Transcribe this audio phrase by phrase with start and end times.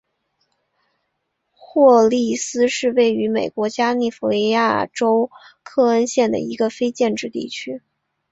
[1.51, 5.29] 霍利斯是位于美国加利福尼亚州
[5.61, 7.83] 克恩县的一个非建制地区。